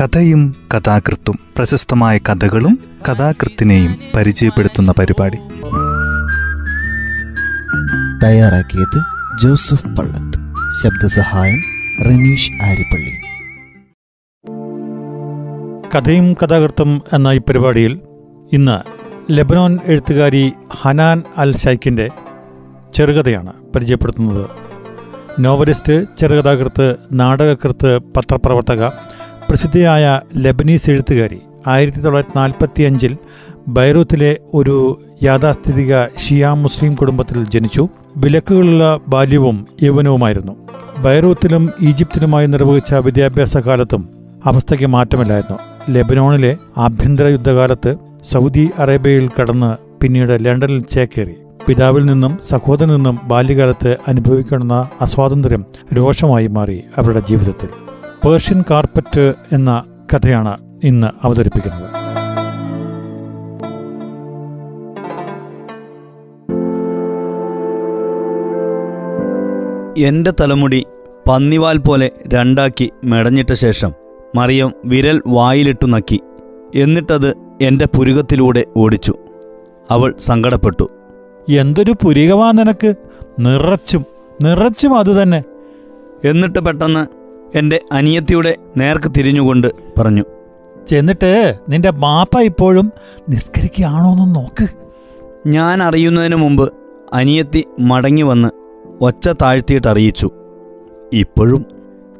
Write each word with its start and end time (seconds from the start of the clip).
കഥയും 0.00 0.56
കഥാകൃത്തും 0.76 1.38
പ്രശസ്തമായ 1.56 2.18
കഥകളും 2.18 2.78
കഥാകൃത്തിനെയും 3.08 3.96
പരിചയപ്പെടുത്തുന്ന 4.16 4.94
പരിപാടി. 4.98 5.36
തയ്യാറാക്കിയത് 8.24 9.02
ജോസഫ് 9.40 9.86
പള്ളത്ത്. 9.86 10.38
ശബ്ദസഹായം 10.82 11.58
റമീഷ് 12.06 12.52
ആരിപ്പള്ളി 12.62 13.10
കഥയും 15.96 16.34
കഥാകൃത്തും 16.34 17.02
എന്ന 17.12 17.28
ഈ 17.28 17.38
പരിപാടിയിൽ 17.38 18.00
ഇന്ന് 18.52 18.78
ലെബനോൻ 19.30 19.78
എഴുത്തുകാരി 19.86 20.52
ഹനാൻ 20.82 21.22
അൽ 21.38 21.56
ഷൈഖിന്റെ 21.56 22.08
ചെറുകഥയാണ് 22.94 23.52
പരിചയപ്പെടുത്തുന്നത്. 23.74 24.46
നോവലിസ്റ്റ് 25.40 26.04
ചെറുകഥാകൃത്ത് 26.18 26.96
നാടകകൃത്ത് 27.12 27.98
പത്രപ്രവർത്തക 27.98 28.86
പ്രസിദ്ധിയായ 29.50 30.20
ലബനീസ് 30.36 30.90
എഴുത്തുകാരി 30.90 31.38
ആയിരത്തി 31.66 31.98
തൊള്ളായിരത്തി 31.98 32.38
നാൽപ്പത്തി 32.38 32.82
അഞ്ചിൽ 32.82 33.16
ബൈറൂത്തിലെ 33.68 34.36
ഒരു 34.54 35.00
യാഥാസ്ഥിതിക 35.22 36.04
ഷിയ 36.04 36.48
മുസ്ലിം 36.48 36.94
കുടുംബത്തിൽ 36.94 37.44
ജനിച്ചു. 37.44 37.88
വിലക്കുകളുള്ള 38.16 39.00
ബാല്യവും 39.08 39.66
യൗവനവുമായിരുന്നു. 39.82 40.56
ബൈറൂത്തിലും 40.98 41.70
ഈജിപ്തിലുമായി 41.82 42.46
നിർവഹിച്ച 42.46 42.94
വിദ്യാഭ്യാസ 42.94 43.56
കാലത്തും 43.56 44.08
അവസ്ഥയ്ക്ക് 44.46 44.86
മാറ്റമില്ലായിരുന്നു. 44.86 45.58
ലെബനോണിലെ 45.90 46.56
ആഭ്യന്തര 46.76 47.26
യുദ്ധകാലത്ത് 47.26 47.96
സൗദി 48.22 48.70
അറേബ്യയിൽ 48.78 49.30
കടന്ന് 49.40 50.00
പിന്നീട് 50.00 50.44
ലണ്ടനിൽ 50.44 50.80
ചേക്കേറി. 50.80 51.34
പിതാവിൽ 51.66 52.04
നിന്നും 52.04 52.38
സഹോദരനിൽ 52.48 52.94
നിന്നും 52.94 53.18
ബാല്യകാലത്ത് 53.24 53.96
അനുഭവിക്കുന്ന 54.08 54.88
അസ്വാതന്ത്ര്യം 55.00 55.64
രോഷമായി 55.94 56.46
മാറി 56.46 56.84
അവരുടെ 56.96 57.20
ജീവിതത്തിൽ. 57.28 57.89
പേർഷ്യൻ 58.24 58.64
കാർപ്പറ്റ് 58.70 59.34
എന്ന 59.52 59.84
കഥയാണ് 60.14 60.58
ഇന്ന് 60.84 61.06
അവതരിപ്പിക്കുന്നത്. 61.22 61.90
എന്റെ 69.98 70.32
തലമുടി 70.40 70.86
പന്നിവാൽ 71.28 71.78
പോലെ 71.78 72.10
രണ്ടാക്കി 72.34 72.90
മെടഞ്ഞിട്ട 73.04 73.52
ശേഷം 73.52 73.92
മറിയം 74.34 74.72
വിരൽ 74.86 75.22
വായിലിട്ടു 75.26 75.86
നക്കി. 75.86 76.20
എന്നിട്ടത് 76.74 77.34
എന്റെ 77.62 77.86
പുരുകത്തിലൂടെ 77.96 78.64
ഓടിച്ചു. 78.76 79.14
അവൾ 79.90 80.14
സങ്കടപ്പെട്ടു. 80.18 80.90
എന്തൊരു 81.48 81.94
പുരികമാ 82.04 82.52
നിനക്ക്? 82.52 82.94
നിറച്ചും 83.40 84.04
നിറച്ചും 84.42 84.98
അത് 84.98 85.22
തന്നെ. 85.22 85.44
എന്നിട്ട് 86.24 86.58
പെട്ടെന്ന് 86.58 87.19
എന്റെ 87.54 87.80
അനിയത്തിയുടെ 87.92 88.56
നേർക്ക് 88.76 89.12
തിരിഞ്ഞുകൊണ്ട് 89.18 89.66
പറഞ്ഞു 89.98 90.22
ചെന്നിട്ട് 90.88 91.54
നിന്റെ 91.68 91.90
മാപ്പ 91.90 92.40
ഇപ്പോഴും 92.40 92.92
നിസ്കരിക്കുകയാണോന്ന് 93.28 94.34
നോക്ക്. 94.34 94.66
ഞാൻ 95.46 95.82
അറിയുന്നതിന് 95.82 96.36
മുമ്പ് 96.36 96.72
അനിയത്തി 97.12 97.64
മടങ്ങി 97.80 98.22
വന്ന് 98.22 98.48
ഒച്ച 99.00 99.28
താഴ്ത്തിയിട്ട് 99.28 99.86
അറിയിച്ചു 99.86 100.30
ഇപ്പോഴും 101.12 101.64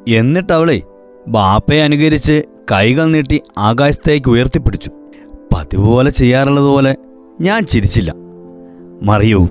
എന്നിട്ടവളെ 0.08 0.82
ബാപ്പയെ 1.28 1.82
അനുകരിച്ച് 1.82 2.42
കൈകൾ 2.72 3.06
നീട്ടി 3.06 3.42
ആകാശത്തേക്ക് 3.58 4.30
ഉയർത്തിപ്പിടിച്ചു. 4.30 4.90
പതിവ് 5.54 5.86
പോലെ 5.86 6.10
ചെയ്യാറുള്ളതുപോലെ 6.10 6.96
ഞാൻ 7.40 7.66
ചിരിച്ചില്ല. 7.66 8.14
മറിയൂ 9.02 9.48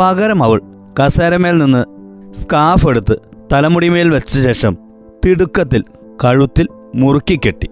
പകരം 0.00 0.42
അവൾ 0.42 0.62
കസേരമേൽ 1.00 1.58
നിന്ന് 1.58 1.84
സ്കാഫ് 2.34 2.86
എടുത്ത് 2.86 3.18
തലമുടിമേൽ 3.52 4.10
വെച്ച 4.10 4.38
ശേഷം 4.38 4.91
തിടുക്കത്തിൽ 5.26 5.84
കഴുത്തിൽ 6.24 6.66
മുറുക്കി 6.96 7.40
കെട്ടി. 7.46 7.68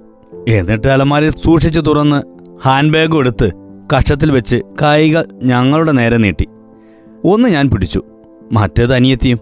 എന്നിട്ട് 0.49 0.89
അലമാരി 0.89 1.29
സൂക്ഷിച്ചു 1.29 1.81
തുറന്ന് 1.81 2.23
ഹാൻഡ് 2.63 2.93
ബാഗും 2.93 3.19
എടുത്ത് 3.19 3.51
കഷത്തിൽ 3.97 4.31
വെച്ച് 4.31 4.57
കൈകൾ 4.83 5.29
ഞങ്ങളുടെ 5.43 5.93
നേരെ 5.93 6.17
നീട്ടി. 6.17 6.49
ഒന്ന് 7.25 7.49
ഞാൻ 7.49 7.71
പിടിച്ചു. 7.71 8.03
മറ്റേത് 8.53 8.95
അനിയത്തിയും. 8.95 9.39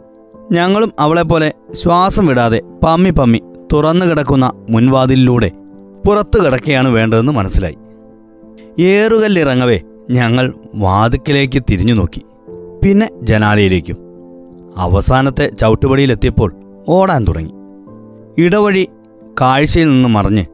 ഞങ്ങളും 0.52 0.92
അവളെപ്പോലെ 0.98 1.52
ശ്വാസം 1.72 2.26
വിടാതെ 2.26 2.60
പമ്മി 2.84 3.10
പമ്മി 3.10 3.42
തുറന്നു 3.72 4.06
കിടക്കുന്ന 4.06 4.52
മുൻവാതിലിലൂടെ 4.70 5.50
പുറത്തു 6.06 6.38
കിടക്കുകയാണ് 6.38 6.88
വേണ്ടതെന്ന് 6.88 7.32
മനസ്സിലായി. 7.32 7.76
ഏറുകല്ലിറങ്ങവേ 8.82 9.80
ഞങ്ങൾ 10.10 10.54
വാതിക്കലേക്ക് 10.74 11.62
തിരിഞ്ഞു 11.70 11.94
നോക്കി. 11.94 12.22
പിന്നെ 12.84 13.10
ജനാലയിലേക്കും. 13.22 13.96
അവസാനത്തെ 14.76 15.50
ചവിട്ടുപടിയിലെത്തിയപ്പോൾ 15.60 16.54
ഓടാൻ 16.88 17.24
തുടങ്ങി. 17.28 17.57
ഇടവഴി 18.38 18.88
കാഴ്ചയിൽ 19.40 19.88
നിന്ന് 19.90 20.08
മറിഞ്ഞ് 20.08 20.44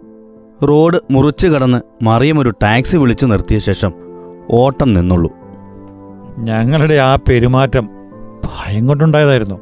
റോഡ് 0.69 0.99
മുറിച്ചു 1.11 1.49
കടന്ന് 1.49 2.05
മറിയം 2.05 2.39
ഒരു 2.41 2.51
ടാക്സി 2.51 2.97
വിളിച്ചു 2.97 3.27
നിർത്തിയ 3.27 3.59
ശേഷം 3.59 3.93
ഓട്ടം 4.51 4.93
നിന്നുള്ളൂ. 4.93 5.33
ഞങ്ങളുടെ 6.39 6.95
ആ 6.95 7.17
പെരുമാറ്റം 7.17 7.89
ഭയം 8.45 8.87
കൊണ്ടുണ്ടായതായിരുന്നു. 8.87 9.61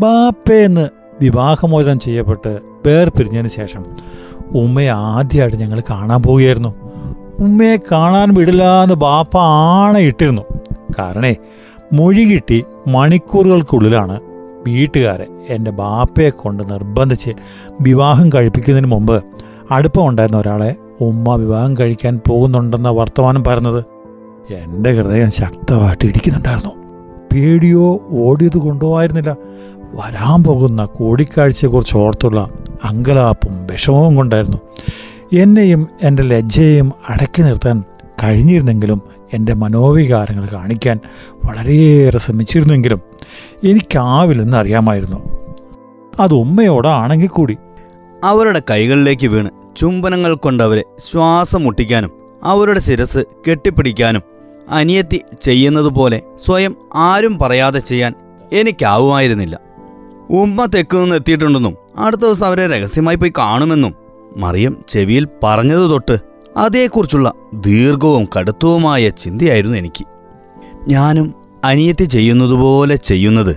ബാപ്പയെന്ന് 0.00 0.88
വിവാഹമോചനം 1.22 2.00
ചെയ്യപ്പെട്ട് 2.00 2.60
വേർപിരിഞ്ഞതിന് 2.86 3.48
ശേഷം 3.48 3.84
ഉമ്മയെ 4.54 4.88
ആദ്യമായിട്ട് 4.88 5.56
ഞങ്ങൾ 5.56 5.82
കാണാൻ 5.90 6.22
പോവുകയായിരുന്നു. 6.22 6.74
ഉമ്മയെ 7.38 7.76
കാണാൻ 7.92 8.34
വിടില്ല 8.34 8.82
എന്ന് 8.82 8.94
ബാപ്പ 8.94 9.38
ആണ 9.38 9.98
ഇട്ടിരുന്നു 9.98 10.42
കാരണേ 10.98 11.36
മൊഴി 11.92 12.24
കിട്ടി 12.24 12.64
മണിക്കൂറുകൾക്കുള്ളിലാണ് 12.88 14.20
വീട്ടുകാരെ 14.66 15.26
എന്റെ 15.48 15.70
ബാപ്പയെ 15.70 16.30
കൊണ്ട് 16.30 16.72
നിർബന്ധിച്ച് 16.72 17.30
വിവാഹം 17.80 18.30
കഴിപ്പിക്കുന്നതിന് 18.32 18.90
മുമ്പ് 18.90 19.24
അടുപ്പമുണ്ടായിരുന്ന 19.70 20.40
ഒരാളെ 20.40 20.74
ഉമ്മ 21.00 21.34
വിവാഹം 21.34 21.76
കഴിക്കാൻ 21.76 22.20
പോകുന്നുണ്ടെന്ന 22.28 22.88
വർത്തമാനം 22.88 23.44
പറഞ്ഞത് 23.44 23.84
എന്റെ 24.54 24.92
ഹൃദയം 24.92 25.30
ശക്തമായിട്ട് 25.30 26.06
ഇടിക്കുന്നുണ്ടായിരുന്നു. 26.06 26.74
പേടിയോ 27.32 28.00
ഓടിയത് 28.10 28.58
കൊണ്ടോ 28.58 28.98
ആയിരുന്നില്ല. 28.98 29.36
വരാൻ 29.94 30.44
പോകുന്ന 30.44 30.84
കൂടിക്കാഴ്ചയെക്കുറിച്ച് 30.84 31.96
ഓർത്തുള്ള 31.96 32.50
അങ്കലാപ്പും 32.84 33.66
വിഷമവും 33.66 34.16
കൊണ്ടായിരുന്നു. 34.16 34.58
എന്നെയും 35.32 35.86
എന്റെ 36.02 36.22
ലജ്ജയെയും 36.22 36.92
അടക്കി 37.08 37.42
നിർത്താൻ 37.42 37.84
കഴിഞ്ഞിരുന്നെങ്കിലും 38.22 39.02
എന്റെ 39.34 39.54
മനോവികാരങ്ങൾ 39.54 40.48
കാണിക്കാൻ 40.52 41.00
വളരെയേറെ 41.44 42.18
ശ്രമിച്ചിരുന്നെങ്കിലും 42.18 43.00
എനിക്കാവില്ലെന്ന് 43.64 44.56
അറിയാമായിരുന്നു. 44.56 45.28
അത് 46.20 46.34
ഉമ്മയോടാണെങ്കിൽ 46.34 47.28
കൂടി. 47.28 47.56
അവരുടെ 48.24 48.62
കൈകളിലേക്ക് 48.70 49.26
വീണ് 49.26 49.76
ചുംബനങ്ങൾ 49.76 50.34
കൊണ്ടവരെ 50.34 50.84
ശ്വാസം 50.98 51.64
മുട്ടിക്കാനും 51.64 52.10
അവരുടെ 52.44 52.80
ശിരസ് 52.80 53.18
കെട്ടിപ്പിടിക്കാനും 53.48 54.22
അനിയത്തി 54.70 55.20
ചെയ്യുന്നതുപോലെ 55.42 56.22
സ്വയം 56.46 56.76
ആരും 56.94 57.38
പറയാതെ 57.38 57.80
ചെയ്യാൻ 57.80 58.14
എനിക്കാവുമായിരുന്നില്ല. 58.52 59.58
ഉമ്മ 60.30 60.64
തെക്കു 60.64 60.96
നിന്ന് 60.96 61.16
എത്തിയിട്ടുണ്ടെന്നും 61.16 61.76
അടുത്ത 61.98 62.20
ദിവസം 62.20 62.46
അവരെ 62.46 62.66
രഹസ്യമായി 62.66 63.16
പോയി 63.16 63.32
കാണുമെന്നും 63.38 63.94
മറിയം 64.36 64.76
ചെവിയിൽ 64.88 65.28
പറഞ്ഞതു 65.42 65.86
തൊട്ട് 65.86 66.18
അതേക്കുറിച്ചുള്ള 66.56 67.32
ദീർഘവും 67.54 68.28
കടുത്തവുമായ 68.38 69.08
ചിന്തയായിരുന്നു 69.08 69.78
എനിക്ക്. 69.78 70.04
ഞാനും 70.88 71.34
അനിയത്തി 71.64 72.04
ചെയ്യുന്നതുപോലെ 72.04 72.96
ചെയ്യുന്നത് 72.96 73.56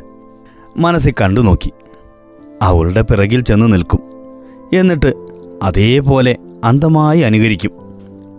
മനസ്സിൽ 0.78 1.14
കണ്ടു 1.22 1.40
നോക്കി. 1.40 1.72
അവളുടെ 2.62 3.02
പിറകിൽ 3.02 3.42
ചെന്ന് 3.42 3.74
നിൽക്കും. 3.74 4.00
എന്നിട്ട് 4.74 5.14
അതേപോലെ 5.64 6.38
അന്തമായി 6.64 7.20
അനുകരിക്കും. 7.20 7.72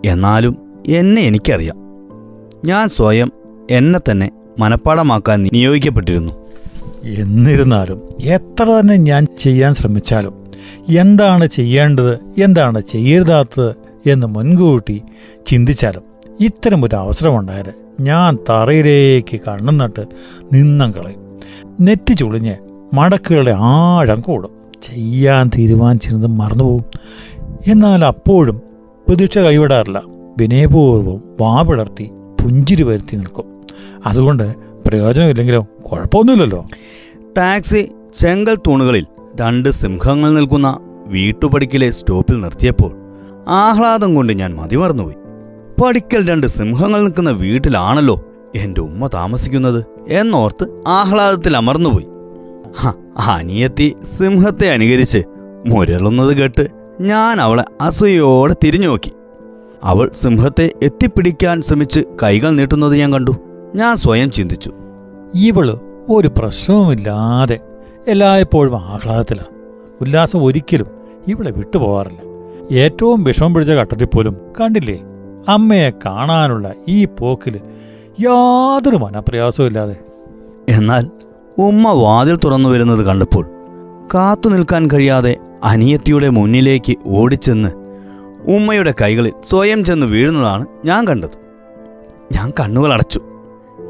എന്നാലും 0.05 0.57
എന്നെ 0.87 1.21
എനിക്കറിയാം. 1.21 1.75
ഞാൻ 2.65 2.89
സ്വയം 2.89 3.31
എന്നെ 3.71 4.11
തന്നെ 4.11 4.31
മനഃപ്പാടമാക്കാൻ 4.59 5.43
നിയോഗിക്കപ്പെട്ടിരുന്നു. 5.43 6.43
എന്നിരുന്നാലും 7.03 8.09
എത്ര 8.21 8.63
തന്നെ 8.63 8.95
ഞാൻ 8.95 9.27
ചെയ്യാൻ 9.39 9.73
ശ്രമിച്ചാലും 9.73 10.43
എന്താണ് 10.89 11.47
ചെയ്യേണ്ടത് 11.47 12.41
എന്താണ് 12.41 12.81
ചെയ്യരുതാത്തത് 12.81 13.82
എന്ന് 14.05 14.27
മുൻകൂട്ടി 14.27 15.01
ചിന്തിച്ചാലും 15.45 16.01
ഇത്തരമൊരു 16.39 16.95
അവസരമുണ്ടായാൽ 16.95 17.73
ഞാൻ 18.01 18.37
തറയിലേക്ക് 18.49 19.39
കണ്ണു 19.47 19.71
നട്ട് 19.71 20.05
നിന്നം 20.53 20.91
കളയും. 20.91 21.39
നെറ്റ് 21.81 22.13
ചുളിഞ്ഞ് 22.13 22.55
മടക്കുകളുടെ 22.93 23.55
ആഴം 23.59 24.21
കൂടും. 24.21 24.49
ചെയ്യാൻ 24.83 25.51
തീരുമാനിച്ചിരുന്നത് 25.57 26.27
മറന്നുപോകും. 26.27 26.85
എന്നാൽ 27.71 28.05
അപ്പോഴും 28.05 28.61
പ്രതീക്ഷ 29.07 29.37
കൈവിടാറില്ല. 29.37 30.03
വിനയപൂർവം 30.37 31.23
വാ 31.41 31.61
പിളർത്തി 31.61 32.09
പുഞ്ചിരി 32.43 32.83
വരുത്തി 32.83 33.15
നിൽക്കും. 33.15 33.45
അതുകൊണ്ട് 34.05 34.55
പ്രയോജനമില്ലെങ്കിലും? 34.85 35.65
കുഴപ്പമൊന്നുമില്ലല്ലോ. 35.91 36.65
ടാക്സി 37.37 37.89
ചെങ്കൽ 38.19 38.55
തൂണുകളിൽ 38.55 39.05
രണ്ട് 39.35 39.69
സിംഹങ്ങൾ 39.69 40.33
നിൽക്കുന്ന 40.33 40.79
വീട്ടുപടിക്കിലെ 41.07 41.91
സ്റ്റോപ്പിൽ 41.91 42.41
നിർത്തിയപ്പോൾ 42.41 43.02
ആഹ്ലാദം 43.47 44.15
കൊണ്ട് 44.15 44.33
ഞാൻ 44.33 44.55
മതിമറന്നുപോയി. 44.55 45.15
പടിക്കൽ 45.81 46.29
രണ്ട് 46.29 46.47
സിംഹങ്ങൾ 46.47 47.01
നിൽക്കുന്ന 47.01 47.31
വീട്ടിലാണല്ലോ 47.31 48.21
എന്റെ 48.55 48.81
ഉമ്മ 48.81 49.07
താമസിക്കുന്നത് 49.07 49.85
എന്നോർത്ത് 50.09 50.81
ആഹ്ലാദത്തിൽ 50.87 51.57
അമർന്നുപോയി. 51.57 52.07
അനിയത്തി 53.27 53.95
സിംഹത്തെ 54.17 54.69
അനുകരിച്ച് 54.69 55.23
മുരളുന്നത് 55.67 56.37
കേട്ട് 56.37 56.67
ഞാൻ 57.01 57.41
അവളെ 57.41 57.63
അസൂയോടെ 57.81 58.55
തിരിഞ്ഞു 58.63 58.87
നോക്കി 58.87 59.11
അവൾ 59.83 60.11
സിംഹത്തെ 60.13 60.71
എത്തിപ്പിടിക്കാൻ 60.83 61.61
ശ്രമിച്ച് 61.61 61.99
കൈകൾ 62.23 62.49
നീട്ടുന്നത് 62.49 62.95
ഞാൻ 62.95 63.13
കണ്ടു. 63.13 63.31
ഞാൻ 63.75 63.95
സ്വയം 63.95 64.31
ചിന്തിച്ചു. 64.31 64.71
ഇവൾ 65.35 65.77
ഒരു 66.09 66.27
പ്രശ്നവുമില്ലാതെ 66.27 67.59
എല്ലായ്പ്പോഴും 68.07 68.75
ആഹ്ലാദത്തിലാണ് 68.75 69.47
ഉല്ലാസം 70.01 70.43
ഒരിക്കലും 70.43 70.87
ഇവളെ 71.27 71.51
വിട്ടുപോകാറില്ല. 71.51 72.32
ഏറ്റവും 72.71 73.23
വിഷമം 73.23 73.53
പിടിച്ച 73.53 73.71
ഘട്ടത്തിൽ 73.71 74.05
പോലും 74.05 74.37
കണ്ടില്ലേ? 74.61 74.99
അമ്മയെ 75.47 75.91
കാണാനുള്ള 76.05 76.73
ഈ 76.87 77.05
പോക്കിൽ 77.05 77.59
യാതൊരു 78.21 78.95
മനപ്രയാസവും 78.95 79.67
ഇല്ലാതെ. 79.67 79.95
എന്നാൽ 80.69 81.09
ഉമ്മ 81.57 81.91
വാതിൽ 81.91 82.35
തുറന്നു 82.35 82.69
വരുന്നത് 82.69 83.05
കണ്ടപ്പോൾ 83.05 83.49
കാത്തു 84.13 84.49
നിൽക്കാൻ 84.49 84.87
കഴിയാതെ 84.93 85.35
അനിയത്തിയുടെ 85.63 86.29
മുന്നിലേക്ക് 86.29 86.95
ഓടിച്ചെന്ന് 87.05 87.69
ഉമ്മയുടെ 88.47 88.93
കൈകളിൽ 89.01 89.33
സ്വയം 89.49 89.85
ചെന്ന് 89.85 90.05
വീഴുന്നതാണ് 90.05 90.65
ഞാൻ 90.85 91.07
കണ്ടത്. 91.07 91.37
ഞാൻ 92.33 92.53
കണ്ണുകൾ 92.59 92.93
അടച്ചു. 92.93 93.19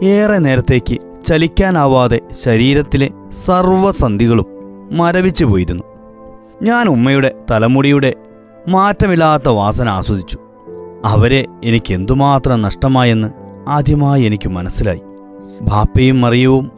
ഏറെ 0.03 0.37
നേരത്തേക്ക് 0.37 0.97
ചലിക്കാനാവാതെ 1.25 2.19
ശരീരത്തിലെ 2.31 3.09
സർവസന്ധികളും 3.31 4.45
മരവിച്ചു 4.91 5.45
പോയിരുന്നു. 5.45 5.83
ഞാൻ 6.61 6.87
ഉമ്മയുടെ 6.87 7.31
തലമുടിയുടെ 7.51 8.13
മാറ്റമില്ലാത്ത 8.69 9.49
വാസന 9.49 9.89
ആസ്വദിച്ചു. 9.89 10.37
അവരെ 11.05 11.45
എനിക്ക് 11.63 11.93
എന്തുമാത്രം 11.93 12.61
നഷ്ടമായെന്ന് 12.61 13.27
ആദ്യമായി 13.69 14.23
എനിക്ക് 14.23 14.49
മനസ്സിലായി. 14.49 15.01
ബാപ്പയും 15.61 16.21
മറിയവും 16.21 16.71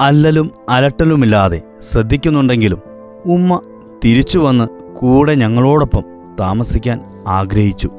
അല്ലലും 0.00 0.50
അലട്ടലുമില്ലാതെ 0.68 1.62
ശ്രദ്ധിക്കുന്നുണ്ടെങ്കിലും 1.92 2.78
ഉമ്മ 3.26 3.60
തിരിച്ചു 4.04 4.38
വന്ന് 4.38 4.94
കൂടെ 4.94 5.34
ഞങ്ങളോടൊപ്പം 5.34 6.02
താമസിക്കാൻ 6.40 7.00
ആഗ്രഹിച്ചു. 7.28 7.90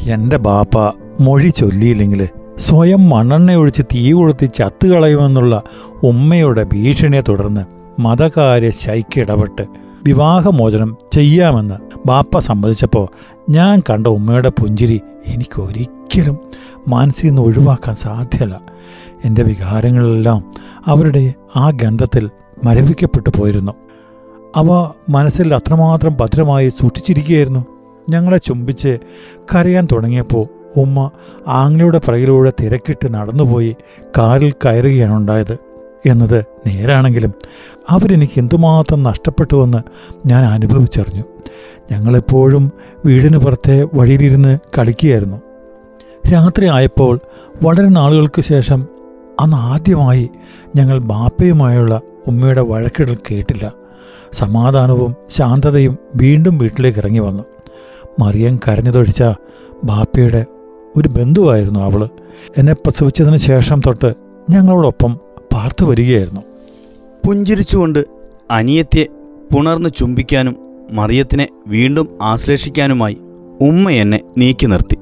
എന്റെ 0.00 0.36
ബാപ്പ 0.36 0.94
മൊഴി 1.20 1.48
ചൊല്ലിയില്ലെങ്കിൽ 1.48 2.28
സ്വയം 2.58 3.08
മണ്ണെണ്ണ 3.08 3.54
ഒഴിച്ച് 3.54 3.82
തീ 3.82 4.12
കൊളുത്തി 4.12 4.46
ചത്തുകളയുമെന്നുള്ള 4.46 5.62
ഉമ്മയുടെ 6.02 6.64
ഭീഷണിയെ 6.64 7.20
തുടർന്ന് 7.20 7.64
മതകാര്യ 8.00 8.70
ശൈക്കിടപെട്ട് 8.70 9.62
വിവാഹമോചനം 10.04 10.96
ചെയ്യാമെന്ന് 11.12 11.87
ബാപ്പ 12.08 12.38
സമ്മതിച്ചപ്പോൾ 12.38 13.08
ഞാൻ 13.50 13.82
കണ്ട 13.90 14.06
ഉമ്മയുടെ 14.06 14.48
പുഞ്ചിരി 14.48 15.00
എനിക്കൊരിക്കലും 15.26 16.38
മനസ്സിൽ 16.88 17.26
നിന്ന് 17.26 17.42
ഒഴിവാക്കാൻ 17.42 17.94
സാധ്യമല്ല 17.94 18.60
എന്റെ 19.24 19.42
വികാരങ്ങളെല്ലാം 19.42 20.40
അവരുടെ 20.86 21.34
ആ 21.56 21.70
ഗന്ധത്തിൽ 21.70 22.30
മരവിക്കപ്പെട്ടു 22.64 23.30
പോയിരുന്നു. 23.38 23.72
അവ 24.56 24.90
മനസ്സിൽ 25.08 25.54
അത്രമാത്രം 25.54 26.16
ഭദ്രമായി 26.20 26.68
സൂക്ഷിച്ചിരിക്കുകയായിരുന്നു. 26.68 27.66
ഞങ്ങളെ 28.08 28.38
ചുംബിച്ച് 28.38 28.98
കരയാൻ 29.54 29.88
തുടങ്ങിയപ്പോൾ 29.92 30.46
ഉമ്മ 30.76 31.10
ആംഗ്ലയുടെ 31.48 31.98
പിറകിലൂടെ 31.98 32.52
തിരക്കിട്ട് 32.60 33.14
നടന്നുപോയി 33.14 33.76
കാറിൽ 34.18 34.52
കയറുകയാണ് 34.64 35.14
ഉണ്ടായത്. 35.14 35.58
എന്നത് 36.06 36.44
നേരാണെങ്കിലും 36.66 37.32
അവരെനിക്ക് 37.90 38.38
എന്തുമാത്രം 38.38 39.02
നഷ്ടപ്പെട്ടുവെന്ന് 39.02 39.80
ഞാൻ 40.26 40.44
അനുഭവിച്ചറിഞ്ഞു. 40.44 41.24
ഞങ്ങളെപ്പോഴും 41.92 42.72
വീടിന് 43.04 43.38
പുറത്തെ 43.38 43.86
വഴിയിലിരുന്ന് 43.94 44.58
കളിക്കുകയായിരുന്നു. 44.78 45.36
രാത്രി 46.32 46.68
ആയപ്പോൾ 46.68 47.18
വളരെ 47.62 47.88
നാളുകൾക്ക് 47.88 48.40
ശേഷം 48.40 48.86
അന്ന് 49.40 49.56
ആദ്യമായി 49.56 50.30
ഞങ്ങൾ 50.76 50.98
ബാപ്പയുമായുള്ള 50.98 52.00
ഉമ്മയുടെ 52.28 52.60
വഴക്കിടൽ 52.60 53.16
കേട്ടില്ല. 53.30 53.72
സമാധാനവും 54.32 55.14
ശാന്തതയും 55.28 55.98
വീണ്ടും 56.16 56.58
വീട്ടിലേക്ക് 56.58 56.98
ഇറങ്ങി 56.98 57.18
വന്നു. 57.18 57.44
മറിയം 58.18 58.60
കരഞ്ഞതൊഴിച്ച 58.68 59.22
ബാപ്പയുടെ 59.84 60.44
ഒരു 60.96 61.08
ബന്ധുവായിരുന്നു 61.08 61.80
അവൾ 61.80 62.08
എന്നെ 62.58 62.72
പ്രസവിച്ചതിന് 62.72 63.36
ശേഷം 63.36 63.80
തൊട്ട് 63.86 64.14
ഞങ്ങളോടൊപ്പം 64.50 65.18
പാർത്തു 65.52 65.84
വരികയായിരുന്നു. 65.84 66.40
പുഞ്ചിരിച്ചുകൊണ്ട് 67.26 68.04
അനിയത്തെ 68.50 69.06
പുണർന്ന് 69.54 69.90
ചുംബിക്കാനും 69.96 70.56
മറിയത്തിനെ 70.92 71.48
വീണ്ടും 71.66 72.08
ആശ്ലേഷിക്കാനുമായി 72.22 73.18
ഉമ്മ 73.60 73.90
എന്നെ 73.90 74.20
നീക്കി 74.38 74.66
നിർത്തി. 74.66 74.98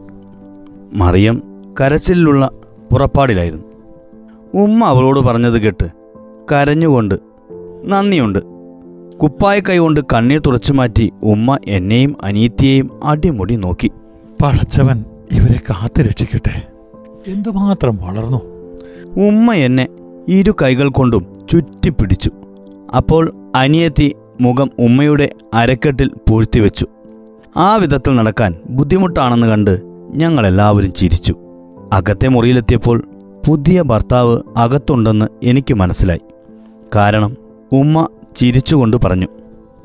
മറിയം 0.93 1.43
കരച്ചിലുള്ള 1.81 2.51
പുറപ്പാടിലായിരുന്നു. 2.93 3.65
ഉമ്മ 4.63 4.85
അവളോട് 4.85 5.21
പറഞ്ഞത് 5.21 5.63
കേട്ട് 5.63 5.89
കരഞ്ഞുകൊണ്ട് 6.53 7.15
നന്ദിയുണ്ട്. 7.85 8.39
കുപ്പായ 9.19 9.61
കൈകൊണ്ട് 9.61 10.01
കണ്ണീർ 10.15 10.41
തുടച്ചു 10.47 10.73
മാറ്റി 10.73 11.13
ഉമ്മ 11.23 11.59
എന്നെയും 11.69 12.17
അനീത്തിയെയും 12.25 13.01
അടിമുടി 13.05 13.57
നോക്കി. 13.57 13.91
പടച്ചവൻ 14.43 15.05
ഇവരെ 15.33 15.61
കാത്തു 15.71 16.03
രക്ഷിക്കട്ടെ. 16.03 16.69
എന്തുമാത്രം 17.27 17.97
വളർന്നു? 17.97 18.41
ഉമ്മ 19.27 19.53
എന്നെ 19.53 19.89
ഇരു 20.29 20.55
കൈകൾ 20.63 20.89
കൊണ്ടും 20.89 21.27
ചുറ്റിപ്പിടിച്ചു. 21.53 22.31
അപ്പോൾ 22.97 23.53
അനിയത്തി 23.55 24.15
മുഖം 24.41 24.71
ഉമ്മയുടെ 24.79 25.31
അരക്കെട്ടിൽ 25.55 26.11
പൂഴ്ത്തിവെച്ചു. 26.29 26.87
ആ 27.57 27.77
വിധത്തിൽ 27.77 28.15
നടക്കാൻ 28.15 28.55
ബുദ്ധിമുട്ടാണെന്ന് 28.71 29.47
കണ്ട് 29.47 29.81
ഞങ്ങളെല്ലാവരും 30.15 30.93
ചിരിച്ചു. 30.93 31.35
അകത്തെ 31.93 32.29
മുറിയിലെത്തിയപ്പോൾ 32.29 33.05
പുതിയ 33.47 33.83
ഭർത്താവ് 33.83 34.41
അകത്തുണ്ടെന്ന് 34.57 35.27
എനിക്ക് 35.43 35.75
മനസ്സിലായി. 35.75 36.21
കാരണം 36.97 37.37
ഉമ്മ 37.73 38.09
ചിരിച്ചുകൊണ്ട് 38.37 38.97
പറഞ്ഞു 39.05 39.27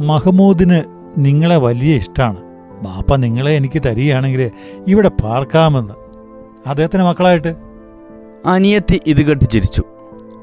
മഹമൂദിന് 0.01 0.81
നിങ്ങളെ 1.17 1.57
വലിയ 1.57 1.95
ഇഷ്ടമാണ് 1.95 2.37
ബാപ്പ 2.81 3.15
നിങ്ങളെ 3.15 3.51
എനിക്ക് 3.51 3.81
തരികയാണെങ്കിൽ 3.85 4.51
ഇവിടെ 4.87 5.07
പാർക്കാമെന്ന്. 5.07 5.93
അദ്ദേഹത്തിന് 6.69 7.03
മക്കളായിട്ട്? 7.03 7.55
അനിയത്തി 8.45 8.99
ഇത് 9.07 9.21
കെട്ടി 9.21 9.45
ചിരിച്ചു. 9.45 9.83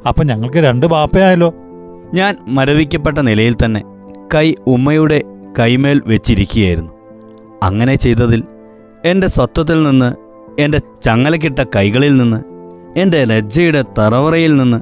അപ്പം 0.08 0.26
ഞങ്ങൾക്ക് 0.26 0.56
രണ്ട് 0.56 0.86
ബാപ്പയായല്ലോ? 0.86 1.54
ഞാൻ 2.14 2.36
മരവിക്കപ്പെട്ട 2.48 3.18
നിലയിൽ 3.18 3.56
തന്നെ 3.64 3.82
കൈ 4.34 4.54
ഉമ്മയുടെ 4.66 5.22
കൈമേൽ 5.58 6.02
വെച്ചിരിക്കുകയായിരുന്നു. 6.06 6.92
അങ്ങനെ 7.62 7.94
ചെയ്തതിൽ 7.94 8.42
എന്റെ 9.04 9.26
സ്വത്വത്തിൽ 9.26 9.82
നിന്ന് 9.82 10.14
എന്റെ 10.62 10.80
ചങ്ങലക്കിട്ട 11.02 11.64
കൈകളിൽ 11.76 12.16
നിന്ന് 12.16 12.42
എന്റെ 12.98 13.24
ലജ്ജയുടെ 13.24 13.84
തറവറയിൽ 13.98 14.56
നിന്ന് 14.56 14.80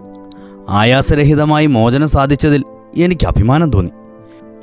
ആയാസരഹിതമായി 0.68 1.66
മോചനം 1.66 2.08
സാധിച്ചതിൽ 2.08 2.64
എനിക്ക് 2.96 3.26
അഭിമാനം 3.26 3.70
തോന്നി. 3.70 3.90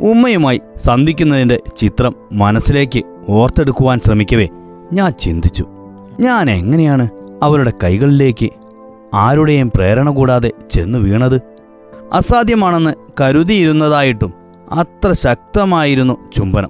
ഉമ്മയുമായി 0.01 0.61
സന്ധിക്കുന്നതിന്റെ 0.75 1.59
ചിത്രം 1.77 2.15
മനസ്സിലേക്ക് 2.33 3.01
ഓർത്തെടുക്കുവാൻ 3.29 3.99
ശ്രമിക്കവേ 3.99 4.47
ഞാൻ 4.93 5.11
ചിന്തിച്ചു. 5.11 5.65
ഞാൻ 6.19 6.49
എങ്ങനെയാണ് 6.49 7.09
അവരുടെ 7.43 7.73
കൈകളിലേക്ക് 7.83 8.49
ആരുടെയും 9.13 9.71
പ്രേരണ 9.75 10.09
കൂടാതെ 10.09 10.51
ചെന്ന് 10.71 10.99
വീണത്? 10.99 11.41
അസാധ്യമാണെന്ന് 12.13 12.93
കരുതിയിരുന്നതായിട്ടും 13.21 14.42
അത്ര 14.73 15.11
ശക്തമായിരുന്നു 15.11 16.17
ചുംബനം. 16.35 16.69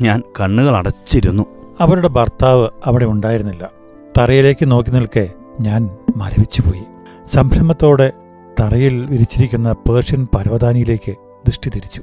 ഞാൻ 0.00 0.22
കണ്ണുകൾ 0.40 0.76
അടച്ചിരുന്നു. 0.76 1.46
അവരുടെ 1.80 2.08
ഭർത്താവ് 2.08 2.68
അവിടെ 2.84 3.04
ഉണ്ടായിരുന്നില്ല. 3.04 3.70
തറയിലേക്ക് 4.18 4.70
നോക്കി 4.70 4.90
നിൽക്കെ 4.90 5.30
ഞാൻ 5.60 5.90
മരവിച്ചുപോയി. 6.16 6.82
സംഭ്രമത്തോടെ 7.26 8.12
തറയിൽ 8.60 9.06
വിരിച്ചിരിക്കുന്ന 9.06 9.72
പേർഷ്യൻ 9.72 10.28
പരവതാനിയിലേക്ക് 10.34 11.16
ദൃഷ്ടി 11.46 11.68
തിരിച്ചു. 11.68 12.02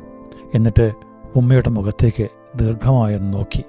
എന്നിട്ട് 0.55 0.93
ഉമ്മയുടെ 1.35 1.69
മുഖത്തേക്ക് 1.69 2.27
ദീർഘമായൊന്ന് 2.55 3.33
നോക്കി. 3.33 3.63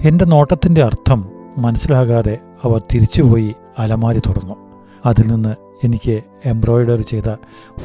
എന്റെ 0.00 0.24
നോട്ടത്തിന്റെ 0.24 0.82
അർത്ഥം 0.82 1.28
മനസ്സിലാകാതെ 1.58 2.38
അവർ 2.62 2.82
തിരിച്ചുപോയി 2.94 3.54
അലമാരി 3.78 4.18
തുറന്നു. 4.18 4.54
അതിൽ 5.06 5.28
നിന്ന് 5.28 5.54
എനിക്ക് 5.84 6.22
എംബ്രോയിഡറി 6.44 7.02
ചെയ്ത 7.02 7.36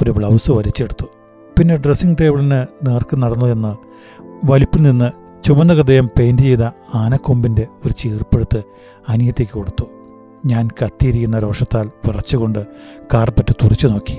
ഒരു 0.01 0.11
ബ്ലൗസ് 0.11 0.51
വലിച്ചെടുത്തു. 0.51 1.05
പിന്നെ 1.59 1.75
ഡ്രസ്സിംഗ് 1.75 2.17
ടേബിളിന് 2.21 2.87
നേർക്ക് 2.87 3.17
നടന്നു 3.17 3.45
എന്ന് 3.45 3.75
വലിപ്പിൽ 4.51 4.81
നിന്ന് 4.81 5.11
ചുമന്ന 5.43 5.73
ഹൃദയം 5.73 6.09
പെയിന്റ് 6.19 6.41
ചെയ്ത 6.41 6.69
ആനക്കൊമ്പിന്റെ 6.95 7.67
ഒരു 7.85 7.93
ചീർപ്പെടുത്ത് 7.93 8.63
അനിയത്തേക്ക് 9.09 9.51
കൊടുത്തു. 9.51 9.83
ഞാൻ 10.45 10.67
കത്തിയിരിക്കുന്ന 10.67 11.39
രോഷത്താൽ 11.39 11.87
വിറച്ചുകൊണ്ട് 12.07 12.65
കാർപ്പറ്റ് 13.13 13.53
തുറച്ചു 13.63 13.87
നോക്കി. 13.87 14.17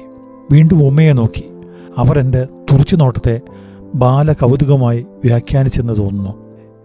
വീണ്ടും 0.50 0.82
ഉമ്മയെ 0.82 1.12
നോക്കി. 1.12 1.44
അവർ 1.98 2.18
എന്റെ 2.18 2.44
തുറച്ചു 2.72 2.96
നോട്ടത്തെ 2.96 3.40
ബാലകൗതുകമായി 3.94 5.06
വ്യാഖ്യാനിച്ചെന്ന് 5.24 5.96
തോന്നുന്നു. 5.96 6.34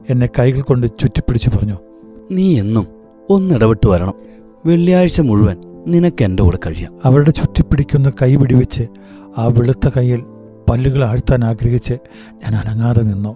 എന്നെ 0.09 0.29
കൈകൾ 0.39 0.61
കൊണ്ട് 0.61 0.87
ചുറ്റിപ്പിടിച്ചു 0.87 1.49
പറഞ്ഞു 1.49 1.77
നീ 2.31 2.59
എന്നും 2.59 2.87
ഒന്നിടപെട്ട് 3.29 3.89
വരണം. 3.89 4.13
വെള്ളിയാഴ്ച 4.65 5.21
മുഴുവൻ 5.21 5.57
നിനക്ക് 5.87 6.23
എന്റെ 6.23 6.43
കൂടെ 6.43 6.59
കഴിയാം. 6.65 6.97
അവരുടെ 7.05 7.31
ചുറ്റിപ്പിടിക്കുന്ന 7.31 8.11
കൈ 8.21 8.35
പിടിവെച്ച് 8.35 8.87
ആ 9.37 9.45
വെളുത്ത 9.45 9.89
കൈയിൽ 9.97 10.23
പല്ലുകൾ 10.69 11.03
ആഴ്ത്താൻ 11.03 11.43
ആഗ്രഹിച്ച് 11.43 11.93
ഞാൻ 11.93 12.55
അനങ്ങാതെ 12.55 13.01
നിന്നു. 13.01 13.35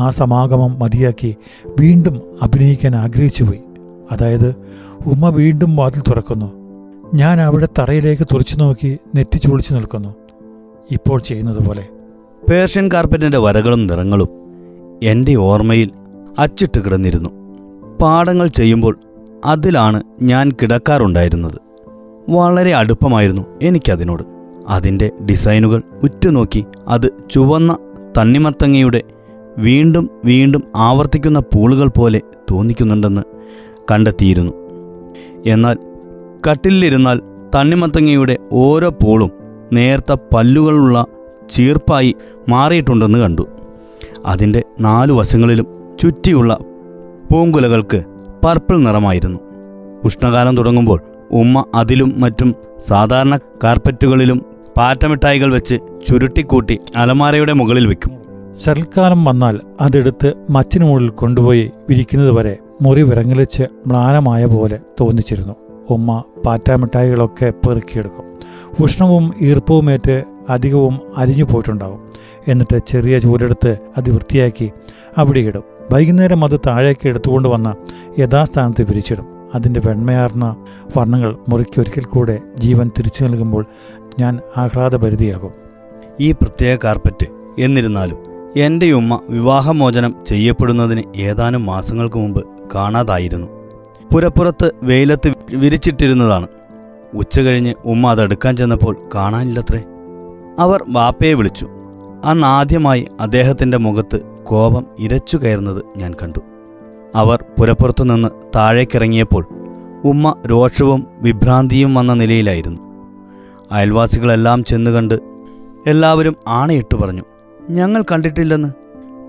ആ 0.00 0.10
സമാഗമം 0.10 0.78
മതിയാക്കി 0.78 1.36
വീണ്ടും 1.80 2.22
അഭിനയിക്കാൻ 2.42 2.96
ആഗ്രഹിച്ചുപോയി 2.96 3.60
അതായത് 4.12 4.54
ഉമ്മ 5.06 5.28
വീണ്ടും 5.28 5.76
വാതിൽ 5.76 6.00
തുറക്കുന്നു. 6.00 6.58
ഞാൻ 7.14 7.40
അവിടെ 7.40 7.68
തറയിലേക്ക് 7.78 8.22
തുറച്ചു 8.22 8.56
നോക്കി 8.56 8.98
നെറ്റി 9.16 9.38
ചുളിച്ചു 9.38 9.74
നിൽക്കുന്നു. 9.74 10.14
ഇപ്പോൾ 10.90 11.20
ചെയ്യുന്നത് 11.20 11.62
പോലെ. 11.62 11.88
പേർഷ്യൻ 12.50 12.90
കാർപ്പറ്റിന്റെ 12.92 13.38
വരകളും 13.38 13.86
നിറങ്ങളും 13.86 14.28
എന്റെ 15.02 15.34
ഓർമ്മയിൽ 15.34 15.90
അച്ചിട്ട് 16.38 16.84
കിടന്നിരുന്നു. 16.84 17.30
പാഠങ്ങൾ 18.02 18.46
ചെയ്യുമ്പോൾ 18.46 18.98
അതിലാണ് 19.44 20.02
ഞാൻ 20.22 20.52
കിടക്കാറുണ്ടായിരുന്നത്. 20.52 21.60
വളരെ 22.30 22.74
അടുപ്പമായിരുന്നു 22.74 23.42
എനിക്കതിനോട്. 23.62 24.37
അതിന്റെ 24.68 25.10
ഡിസൈനുകൾ 25.30 25.82
ഉറ്റുനോക്കി 26.02 26.66
അത് 26.88 27.10
ചുവന്ന 27.30 27.76
തണ്ണിമത്തങ്ങയുടെ 28.18 29.02
വീണ്ടും 29.58 30.10
വീണ്ടും 30.24 30.62
ആവർത്തിക്കുന്ന 30.76 31.40
പൂളുകൾ 31.40 31.88
പോലെ 31.88 32.20
തോന്നിക്കുന്നുണ്ടെന്ന് 32.50 33.22
കണ്ടെത്തിയിരുന്നു. 33.90 34.52
എന്നാൽ 35.46 35.76
കട്ടിലിരുന്നാൽ 36.50 37.20
തണ്ണിമത്തങ്ങയുടെ 37.54 38.36
ഓരോ 38.52 38.88
പൂളും 38.88 39.30
നേർത്ത 39.72 40.16
പല്ലുകളുള്ള 40.34 41.06
ചീർപ്പായി 41.50 42.14
മാറിയിട്ടുണ്ടെന്ന് 42.48 43.18
കണ്ടു. 43.18 43.42
അതിന്റെ 44.26 44.62
നാലു 44.80 45.12
വശങ്ങളിലും 45.12 45.66
ചുറ്റിയുള്ള 46.00 46.58
പൂങ്കുലകൾക്ക് 47.32 48.04
പർപ്പിൾ 48.44 48.78
നിറമായിരുന്നു. 48.78 49.38
ഉഷ്ണകാലം 50.04 50.56
തുടങ്ങുമ്പോൾ 50.56 51.00
ഉമ്മ 51.30 51.64
അതിലും 51.74 52.14
മറ്റും 52.16 52.54
സാധാരണ 52.86 53.38
കാർപ്പറ്റുകളിലും 53.64 54.42
പാറ്റമിഠായികൾ 54.78 55.54
വെച്ച് 55.54 55.74
ചുരുട്ടിക്കൂട്ടി 56.06 56.78
അലമാരയുടെ 56.96 57.52
മുകളിൽ 57.52 57.86
വെക്കും. 57.86 58.12
ശരൽക്കാലം 58.64 59.24
വന്നാൽ 59.24 59.60
അതെടുത്ത് 59.80 60.34
മച്ചിന് 60.50 60.84
മുകളിൽ 60.84 61.08
കൊണ്ടുപോയി 61.08 61.70
വിരിക്കുന്നത് 61.88 62.32
വരെ 62.32 62.56
മുറി 62.82 63.02
വിറങ്ങലിച്ച് 63.02 63.62
മ്ലാനമായ 63.86 64.44
പോലെ 64.44 64.78
തോന്നിച്ചിരുന്നു. 65.00 65.54
ഉമ്മ 65.90 66.24
പാറ്റാമിഠായികളൊക്കെ 66.46 67.52
പെറുക്കിയെടുക്കും. 67.68 68.24
ഉഷ്ണവും 68.84 69.34
ഈർപ്പവുമേറ്റ് 69.40 70.24
അധികവും 70.48 71.00
അരിഞ്ഞു 71.16 71.44
പോയിട്ടുണ്ടാവും. 71.44 72.00
എന്നിട്ട് 72.48 72.80
ചെറിയ 72.86 73.18
ചൂലെടുത്ത് 73.18 73.78
അത് 73.96 74.10
വൃത്തിയാക്കി 74.10 74.72
അവിടെ 75.18 75.40
ഇടും. 75.40 75.62
വൈകുന്നേരം 75.92 76.44
അത് 76.44 76.60
താഴേക്ക് 76.66 77.08
എടുത്തുകൊണ്ട് 77.08 77.48
വന്ന 77.48 77.74
യഥാസ്ഥാനത്ത് 78.18 78.82
വിരിച്ചിടും. 78.82 79.38
അതിന്റെ 79.54 79.80
വെണ്മയാർന്ന 79.84 80.56
വർണങ്ങൾ 80.96 81.36
മുറിക്കൊരിക്കൽ 81.48 82.04
കൂടെ 82.04 82.38
ജീവൻ 82.60 82.90
തിരിച്ചു 82.98 83.24
നൽകുമ്പോൾ 83.24 83.66
ഞാൻ 84.18 84.40
ആഹ്ലാദഭരിതിയാകും. 84.56 85.50
ഈ 86.20 86.32
പ്രത്യേക 86.32 86.78
കാർപ്പറ്റ് 86.84 87.26
എന്നിരുന്നാലും 87.58 88.16
എന്റെ 88.56 88.90
ഉമ്മ 88.90 89.20
വിവാഹമോചനം 89.28 90.14
ചെയ്യപ്പെടുന്നതിന് 90.26 91.02
ഏതാനും 91.16 91.66
മാസങ്ങൾക്ക് 91.66 92.16
മുമ്പ് 92.16 92.46
കാണാതായിരുന്നു. 92.74 93.46
പുരപ്പുറത്ത് 94.12 94.72
വെയിലത്ത് 94.82 95.32
വിരിച്ചിട്ടിരുന്നതാണ്. 95.54 96.46
ഉച്ചകഴിഞ്ഞ് 97.14 97.74
ഉമ്മ 97.84 98.10
അതെടുക്കാൻ 98.10 98.56
ചെന്നപ്പോൾ 98.56 99.08
കാണാനില്ലത്രേ. 99.14 99.84
അവർ 100.58 100.84
വാപ്പയെ 100.88 101.34
വിളിച്ചു. 101.34 101.68
അന്ന് 102.24 102.46
ആദ്യമായി 102.46 103.08
അദ്ദേഹത്തിന്റെ 103.20 103.76
മുഖത്ത് 103.76 104.20
കോപം 104.44 104.86
ഇരച്ചു 104.98 105.36
കയറുന്നത് 105.36 105.82
ഞാൻ 105.96 106.14
കണ്ടു. 106.22 106.38
അവർ 107.14 107.44
പുരപ്പുറത്തു 107.58 108.04
നിന്ന് 108.04 108.28
താഴേക്കിറങ്ങിയപ്പോൾ 108.56 109.48
ഉമ്മ 110.04 110.36
രോഷവും 110.46 111.06
വിഭ്രാന്തിയും 111.22 111.94
വന്ന 111.94 112.14
നിലയിലായിരുന്നു. 112.14 112.87
അയൽവാസികളെല്ലാം 113.72 114.64
ചെന്ന് 114.64 114.90
കണ്ട് 114.90 115.18
എല്ലാവരും 115.86 116.36
ആണയിട്ട് 116.48 116.96
പറഞ്ഞു 116.96 117.22
ഞങ്ങൾ 117.70 118.04
കണ്ടിട്ടില്ലെന്ന്. 118.12 118.68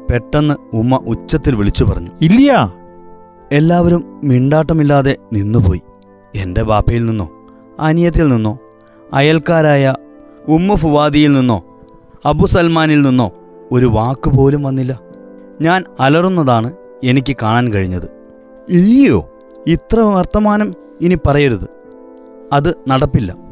പെട്ടെന്ന് 0.10 0.56
ഉമ്മ 0.74 1.00
ഉച്ചത്തിൽ 1.08 1.56
വിളിച്ചു 1.56 1.84
പറഞ്ഞു 1.84 2.10
ഇല്ല. 2.22 2.74
എല്ലാവരും 3.52 4.22
മിണ്ടാട്ടമില്ലാതെ 4.24 5.16
നിന്നുപോയി. 5.34 5.82
എന്റെ 6.36 6.64
ബാപ്പയിൽ 6.64 7.06
നിന്നോ 7.06 7.30
അനിയത്തിൽ 7.80 8.28
നിന്നോ 8.28 8.60
അയൽക്കാരായ 9.14 9.96
ഉമ്മ 10.48 10.76
ഫുവാദിയിൽ 10.76 11.32
നിന്നോ 11.34 11.64
അബു 12.26 12.46
സൽമാനിൽ 12.46 13.02
നിന്നോ 13.02 13.32
ഒരു 13.72 13.86
വാക്ക് 13.86 14.30
പോലും 14.30 14.64
വന്നില്ല. 14.64 15.00
ഞാൻ 15.62 15.84
അലറുന്നതാണ് 16.00 16.74
എനിക്ക് 17.04 17.36
കാണാൻ 17.42 17.74
കഴിഞ്ഞത്. 17.74 18.10
ഇല്ലയോ 18.70 19.30
ഇത്ര 19.68 20.00
വർത്തമാനം 20.00 20.74
ഇനി 21.02 21.18
പറയരുത്. 21.28 21.68
അത് 22.54 22.76
നടപ്പില്ല. 22.88 23.49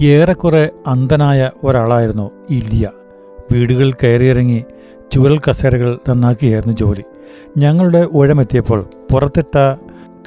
ഏറെക്കുറെ 0.00 0.70
അന്ധനായ 0.86 1.50
ഒരാളായിരുന്നു 1.64 2.30
ഇല്ലിയ 2.50 2.90
വീടുകൾ 3.52 3.92
കയറിയിറങ്ങി 3.92 4.64
ചുവൽ 5.12 5.38
കസേരകൾ 5.38 5.98
നന്നാക്കിയായിരുന്നു 6.08 6.76
ജോലി. 6.76 7.04
ഞങ്ങളുടെ 7.58 8.08
ഊഴമെത്തിയപ്പോൾ 8.14 8.86
പുറത്തിട്ട 9.12 9.74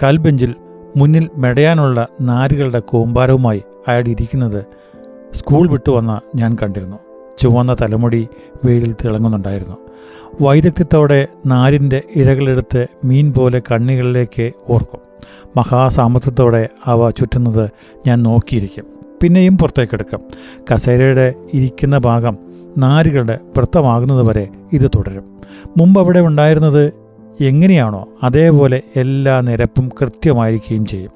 കൽബെഞ്ചിൽ 0.04 0.56
മുന്നിൽ 0.98 1.30
മെടയാനുള്ള 1.38 2.08
നാരുകളുടെ 2.22 2.80
കൂമ്പാരവുമായി 2.80 3.64
അയാൾ 3.88 4.08
ഇരിക്കുന്നത് 4.08 4.66
സ്കൂൾ 5.34 5.70
വിട്ടു 5.70 5.92
വന്ന 5.92 6.22
ഞാൻ 6.36 6.58
കണ്ടിരുന്നു. 6.62 7.00
ചുവന്ന 7.40 7.74
തലമുടി 7.74 8.28
വെയിലിൽ 8.66 8.94
തിളങ്ങുന്നുണ്ടായിരുന്നു. 8.94 9.78
വൈദഗ്ധ്യത്തോടെ 10.42 11.28
നാരിന്റെ 11.46 12.02
ഇഴകളെടുത്ത് 12.16 12.88
മീൻ 13.06 13.34
പോലെ 13.34 13.62
കണ്ണുകളിലേക്ക് 13.72 14.52
ഓർക്കും. 14.70 15.00
മഹാസാമത്വത്തോടെ 15.58 16.70
അവ 16.86 17.10
ചുറ്റുന്നത് 17.10 17.70
ഞാൻ 18.08 18.24
നോക്കിയിരിക്കും. 18.24 18.95
പിന്നെയും 19.24 19.58
പുറത്തേക്കെടുക്കാം. 19.58 20.22
കസേരയുടെ 20.72 21.34
ഇരിക്കുന്ന 21.54 21.98
ഭാഗം 21.98 22.38
നാരുകളുടെ 22.78 23.40
വൃത്തമാകുന്നത് 23.58 24.24
വരെ 24.24 24.48
ഇത് 24.74 24.92
തുടരും. 24.96 25.24
മുമ്പ് 25.78 26.00
അവിടെ 26.00 26.20
ഉണ്ടായിരുന്നത് 26.20 26.94
എങ്ങനെയാണോ 27.42 28.08
അതേപോലെ 28.24 28.82
എല്ലാ 28.96 29.42
നിരപ്പും 29.42 29.90
കൃത്യമായിരിക്കുകയും 30.02 30.86
ചെയ്യും. 30.86 31.12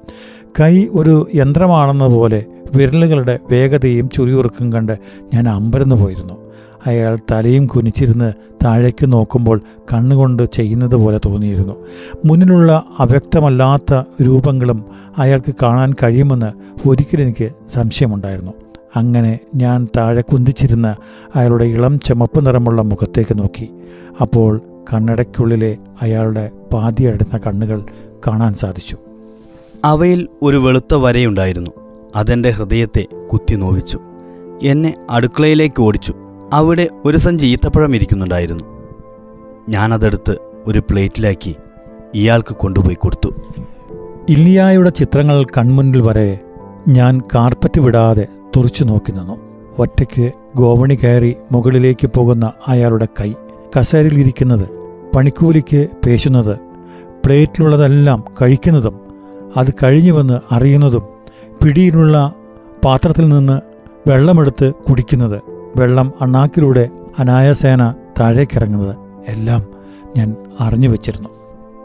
കൈ 0.60 0.86
ഒരു 0.94 1.26
യന്ത്രമാണെന്ന 1.34 2.06
പോലെ 2.06 2.44
വിരലുകളുടെ 2.74 3.38
വേഗതയും 3.50 4.08
ചുരിയുറുക്കും 4.08 4.72
കണ്ട് 4.72 4.98
ഞാൻ 5.34 5.48
അമ്പരന്ന് 5.48 5.96
പോയിരുന്നു 5.96 6.49
അയാൾ 6.86 7.18
തലയും 7.30 7.66
കുനിച്ചിരുന്ന് 7.66 8.32
താഴേക്ക് 8.64 9.12
നോക്കുമ്പോൾ 9.12 9.60
കണ്ണുകൊണ്ട് 9.92 10.42
ചെയ്യുന്നത് 10.42 10.94
പോലെ 10.94 11.20
തോന്നിയിരുന്നു. 11.26 11.86
മുന്നിലുള്ള 12.24 12.84
അവ്യക്തമല്ലാത്ത 12.98 14.02
രൂപങ്ങളും 14.22 14.84
അയാൾക്ക് 15.18 15.54
കാണാൻ 15.62 15.94
കഴിയുമെന്ന് 16.02 16.52
ഒരിക്കലെനിക്ക് 16.88 17.50
സംശയമുണ്ടായിരുന്നു. 17.68 18.52
അങ്ങനെ 18.96 19.38
ഞാൻ 19.54 19.88
താഴെ 19.96 20.20
കുന്തിച്ചിരുന്ന് 20.20 20.94
അയാളുടെ 21.38 21.64
ഇളം 21.64 22.00
ചുമപ്പ് 22.00 22.46
നിറമുള്ള 22.46 22.82
മുഖത്തേക്ക് 22.82 23.38
നോക്കി. 23.38 23.70
അപ്പോൾ 24.20 24.60
കണ്ണടയ്ക്കുള്ളിലെ 24.92 25.76
അയാളുടെ 26.02 26.50
പാതി 26.72 26.90
പാതിയടുന്ന 26.90 27.38
കണ്ണുകൾ 27.38 27.82
കാണാൻ 28.26 28.54
സാധിച്ചു. 28.54 28.96
അവയിൽ 29.84 30.28
ഒരു 30.42 30.56
വെളുത്ത 30.56 30.94
വരയുണ്ടായിരുന്നു. 30.94 31.70
അതെന്റെ 32.16 32.50
ഹൃദയത്തെ 32.50 33.06
കുത്തി 33.32 33.54
നോവിച്ചു 33.54 33.98
എന്നെ 34.62 34.94
അടുക്കളയിലേക്ക് 35.10 35.82
ഓടിച്ചു. 35.82 36.14
അവിടെ 36.52 36.88
ഒരു 37.04 37.16
സഞ്ചി 37.16 37.46
ഈത്തപ്പഴം 37.46 37.94
ഇരിക്കുന്നുണ്ടായിരുന്നു. 37.94 38.64
ഞാനതെടുത്ത് 39.68 40.36
ഒരു 40.66 40.78
പ്ലേറ്റിലാക്കി 40.78 41.56
ഇയാൾക്ക് 42.14 42.54
കൊണ്ടുപോയി 42.54 42.94
കൊടുത്തു. 42.94 43.28
ഇല്ലിയായുടെ 44.28 44.90
ചിത്രങ്ങൾ 44.90 45.44
കൺമുന്നിൽ 45.58 46.00
വരെ 46.00 46.38
ഞാൻ 46.88 47.20
കാർപ്പറ്റ് 47.34 47.80
വിടാതെ 47.80 48.26
തുറച്ചു 48.56 48.84
നോക്കി 48.84 49.12
നിന്നു. 49.12 49.36
ഒറ്റയ്ക്ക് 49.78 50.32
ഗോവണി 50.56 50.94
കയറി 50.94 51.36
മുകളിലേക്ക് 51.52 52.10
പോകുന്ന 52.16 52.52
അയാളുടെ 52.68 53.08
കൈ. 53.20 53.34
കസേരയിലിരിക്കുന്നത് 53.76 54.68
പണിക്കൂലിക്ക് 55.16 55.88
പേശുന്നത് 56.06 56.58
പ്ലേറ്റിലുള്ളതെല്ലാം 57.24 58.24
കഴിക്കുന്നതും 58.42 59.00
അത് 59.56 59.74
കഴിഞ്ഞുവെന്ന് 59.82 60.54
അറിയുന്നതും 60.54 61.02
പിടിയിലുള്ള 61.62 62.32
പാത്രത്തിൽ 62.84 63.28
നിന്ന് 63.28 63.60
വെള്ളമെടുത്ത് 64.08 64.74
കുടിക്കുന്നത്. 64.74 65.49
വെള്ളം 65.76 66.12
അണ്ണാക്കിലൂടെ 66.20 66.90
അനായാസേന 67.18 67.94
താഴേക്കിറങ്ങുന്നത് 68.20 68.96
എല്ലാം 69.28 69.64
ഞാൻ 70.16 70.36
അറിഞ്ഞു 70.60 70.88
വച്ചിരുന്നു. 70.88 71.28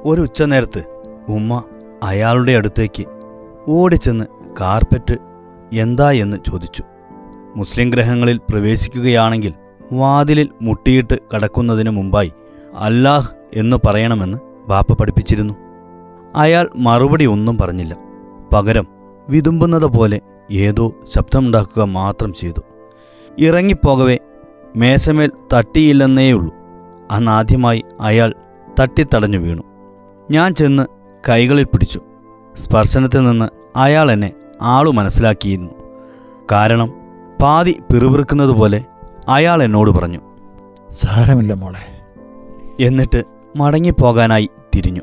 ഒരു 0.05 0.21
ഉച്ചനേരത്ത് 0.21 0.83
ഉമ്മ 1.29 1.63
അയാളുടെ 2.03 2.51
അടുത്തേക്ക് 2.51 3.05
ഓടിച്ചെന്ന് 3.67 4.25
കാർപ്പറ്റ് 4.61 5.17
എന്താ 5.73 6.11
എന്ന് 6.11 6.37
ചോദിച്ചു. 6.47 6.83
മുസ്ലിം 7.55 7.89
ഗ്രഹങ്ങളിൽ 7.89 8.37
പ്രവേശിക്കുകയാണെങ്കിൽ 8.37 9.53
വാതിലിൽ 9.93 10.49
മുട്ടിയിട്ട് 10.61 11.19
കടക്കുന്നതിന് 11.35 11.89
മുമ്പായി 11.89 12.31
അല്ലാഹ് 12.75 13.29
എന്ന് 13.53 13.77
പറയണമെന്ന് 13.87 14.37
ബാപ്പ 14.69 14.93
പഠിപ്പിച്ചിരുന്നു. 14.93 15.53
അയാൾ 16.35 16.69
മറുപടി 16.77 17.25
ഒന്നും 17.25 17.57
പറഞ്ഞില്ല. 17.57 17.97
പകരം 18.53 18.87
വിതുമ്പുന്നത് 19.29 19.85
പോലെ 19.85 20.19
ഏതോ 20.51 20.91
ശബ്ദമുണ്ടാക്കുക 21.15 21.83
മാത്രം 21.83 22.33
ചെയ്തു. 22.33 22.59
ഇറങ്ങിപ്പോകവേ 23.39 24.17
മേശമേൽ 24.75 25.31
തട്ടിയില്ലെന്നേയുള്ളൂ. 25.53 26.55
അന്നാദ്യമായി 27.11 27.83
അയാൾ 28.01 28.33
തട്ടിത്തടഞ്ഞു 28.79 29.37
വീണു. 29.37 29.61
ഞാൻ 30.31 30.55
ചെന്ന് 30.55 30.85
കൈകളിൽ 31.29 31.63
പിടിച്ചു. 31.63 32.01
സ്പർശനത്തിൽ 32.55 33.23
നിന്ന് 33.23 33.49
അയാൾ 33.75 34.11
എന്നെ 34.11 34.33
ആളു 34.61 34.91
മനസ്സിലാക്കിയിരുന്നു. 34.91 35.71
കാരണം 36.51 36.93
പാതി 37.43 37.79
പിറുപിറുക്കുന്നതുപോലെ 37.93 38.83
അയാൾ 39.29 39.63
എന്നോട് 39.63 39.91
പറഞ്ഞു 39.91 40.19
സാരമില്ല 40.91 41.53
മോളെ. 41.53 42.01
എന്നിട്ട് 42.79 43.23
മടങ്ങിപ്പോകാനായി 43.55 44.49
തിരിഞ്ഞു. 44.75 45.01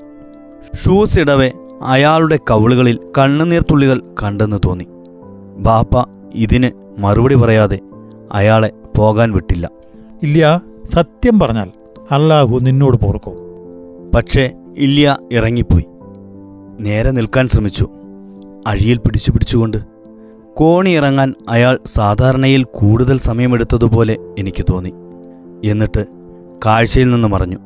ഷൂസ് 0.85 1.19
ഇടവെ 1.19 1.53
അയാളുടെ 1.83 2.39
കവിളുകളിൽ 2.51 2.99
കണ്ണുനീർത്തുള്ളികൾ 3.19 4.03
കണ്ടെന്ന് 4.23 4.57
തോന്നി. 4.65 4.87
ബാപ്പ 5.59 6.09
ഇതിന് 6.35 6.71
മറുപടി 6.99 7.35
പറയാതെ 7.35 7.79
അയാളെ 8.33 8.73
പോകാൻ 8.97 9.33
വിട്ടില്ല. 9.33 9.71
ഇല്ല 10.23 10.63
സത്യം 10.85 11.39
പറഞ്ഞാൽ 11.39 11.71
അള്ളാഹു 12.11 12.59
നിന്നോട് 12.59 12.97
പോർക്കും. 12.97 13.33
പക്ഷേ 14.15 14.51
ഇല്യ 14.77 15.17
ഇറങ്ങിപ്പോയി. 15.33 15.85
നേരെ 16.81 17.11
നിൽക്കാൻ 17.11 17.49
ശ്രമിച്ചു. 17.49 17.89
അഴിയിൽ 18.67 18.99
പിടിച്ചു 18.99 19.31
പിടിച്ചുകൊണ്ട് 19.31 19.77
കോണി 20.55 20.91
ഇറങ്ങാൻ 20.91 21.35
അയാൾ 21.49 21.79
സാധാരണയിൽ 21.87 22.65
കൂടുതൽ 22.65 23.19
സമയമെടുത്തതുപോലെ 23.19 24.17
എനിക്ക് 24.39 24.65
തോന്നി. 24.71 24.93
എന്നിട്ട് 25.65 26.07
കാഴ്ചയിൽ 26.67 27.11
നിന്ന് 27.11 27.29
മറഞ്ഞു. 27.29 27.57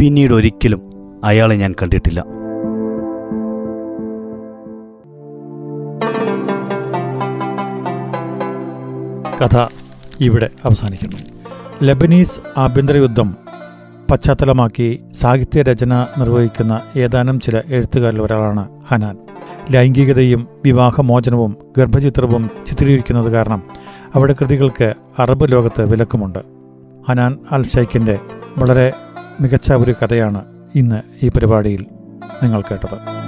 പിന്നീട് 0.00 0.32
ഒരിക്കലും 0.32 0.82
അയാളെ 1.24 1.56
ഞാൻ 1.56 1.74
കണ്ടിട്ടില്ല. 1.82 2.24
കഥ 9.42 9.81
ഇവിടെ 10.22 10.50
അവസാനിക്കുന്നു. 10.64 11.16
ലബനീസ് 11.82 12.40
ആഭ്യന്തര 12.58 12.96
യുദ്ധം 12.96 13.36
പശ്ചാത്തലമാക്കി 14.10 15.04
സാഹിത്യ 15.12 15.62
രചന 15.62 16.06
നിർവഹിക്കുന്ന 16.18 16.80
ഏതാനും 16.96 17.40
ചില 17.40 17.62
എഴുത്തുകാരിൽ 17.66 18.22
ഒരാളാണ് 18.22 18.68
ഹനാൻ. 18.90 19.18
ലൈംഗികതയും 19.70 20.48
വിവാഹമോചനവും 20.64 21.56
ഗർഭചിത്രവും 21.78 22.50
ചിത്രീകരിക്കുന്നത് 22.66 23.32
കാരണം 23.32 23.62
അവിടെ 24.14 24.34
കൃതികൾക്ക് 24.40 24.94
അറബ് 25.18 25.52
ലോകത്ത് 25.52 25.90
വിലക്കുമുണ്ട്. 25.90 26.38
ഹനാൻ 27.08 27.38
അൽ 27.52 27.64
ഷൈഖിന്റെ 27.64 28.18
വളരെ 28.58 28.92
മികച്ച 29.40 29.72
ഒരു 29.72 29.94
കഥയാണ് 30.02 30.44
ഇന്ന് 30.74 31.02
ഈ 31.26 31.28
പരിപാടിയിൽ 31.28 31.86
നിങ്ങൾ 32.42 32.60
കേട്ടത്. 32.60 33.21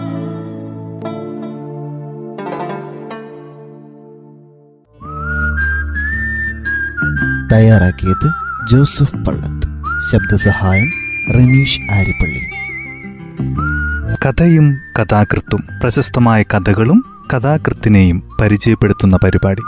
തയ്യാറാക്കിയത് 7.55 8.33
ജോസഫ് 8.67 9.15
പള്ളത്ത്. 9.15 9.69
ശബ്ദസഹായം 10.11 10.91
റമീഷ് 11.35 11.81
ആരിപ്പള്ളി 11.93 12.41
കഥയും 14.27 14.79
കഥാകൃത്തും 15.01 15.65
പ്രശസ്തമായ 15.83 16.43
കഥകളും 16.43 17.05
കഥാകൃത്തിനെയും 17.35 18.23
പരിചയപ്പെടുത്തുന്ന 18.41 19.19
പരിപാടി. 19.25 19.63